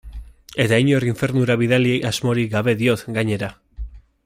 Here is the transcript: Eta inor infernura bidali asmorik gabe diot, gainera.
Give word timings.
Eta 0.63 0.79
inor 0.83 1.05
infernura 1.09 1.57
bidali 1.63 1.93
asmorik 2.13 2.51
gabe 2.55 2.75
diot, 2.83 3.05
gainera. 3.19 3.53